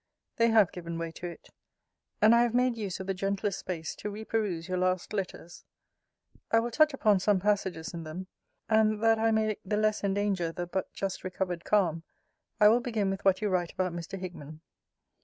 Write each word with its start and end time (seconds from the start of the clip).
They 0.37 0.49
have 0.49 0.71
given 0.71 0.97
way 0.97 1.11
to 1.11 1.27
it; 1.27 1.49
and 2.23 2.33
I 2.33 2.41
have 2.41 2.55
made 2.55 2.75
use 2.75 2.99
of 2.99 3.05
the 3.05 3.13
gentler 3.13 3.51
space 3.51 3.93
to 3.97 4.09
re 4.09 4.25
peruse 4.25 4.67
your 4.67 4.79
last 4.79 5.13
letters. 5.13 5.63
I 6.49 6.59
will 6.59 6.71
touch 6.71 6.91
upon 6.91 7.19
some 7.19 7.39
passages 7.39 7.93
in 7.93 8.03
them. 8.03 8.25
And 8.67 9.03
that 9.03 9.19
I 9.19 9.29
may 9.29 9.57
the 9.63 9.77
less 9.77 10.03
endanger 10.03 10.51
the 10.51 10.65
but 10.65 10.91
just 10.91 11.23
recovered 11.23 11.65
calm, 11.65 12.01
I 12.59 12.67
will 12.67 12.79
begin 12.81 13.11
with 13.11 13.23
what 13.23 13.43
you 13.43 13.49
write 13.49 13.73
about 13.73 13.93
Mr. 13.93 14.17
Hickman. 14.17 14.61